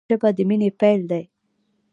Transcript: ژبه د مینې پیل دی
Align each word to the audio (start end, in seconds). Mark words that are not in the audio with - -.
ژبه 0.09 0.29
د 0.37 0.39
مینې 0.49 0.69
پیل 0.79 1.01
دی 1.09 1.23